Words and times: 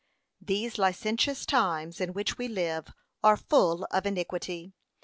p. 0.43 0.63
538 0.63 0.63
These 0.63 0.77
licentious 0.79 1.45
times, 1.45 2.01
in 2.01 2.13
which 2.13 2.35
we 2.39 2.47
live, 2.47 2.87
are 3.23 3.37
full 3.37 3.83
of 3.91 4.07
iniquity.' 4.07 4.69
p. 4.69 4.73